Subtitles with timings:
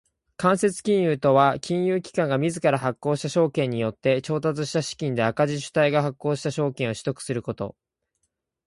[0.35, 7.75] 間接金融とは金融機関が自ら発行した証券によって調達した資金で赤字主体が発行した証券を取得すること。